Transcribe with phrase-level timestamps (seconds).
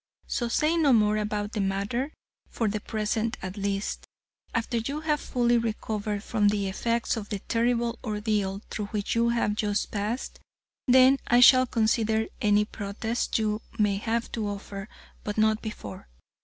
[0.25, 2.11] So say no more about the matter,
[2.49, 4.07] for the present at least.
[4.51, 9.29] After you have fully recovered from the effects of the terrible ordeal through which you
[9.29, 10.39] have just passed,
[10.87, 14.89] then I shall consider any protests you may have to offer,
[15.23, 16.09] but not before.